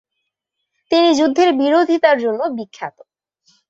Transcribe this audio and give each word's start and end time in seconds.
তিনি 0.91 1.09
যুদ্ধের 1.15 1.49
বিরোধিতার 1.53 2.17
জন্য 2.19 2.41
বিখ্যাত। 2.57 2.97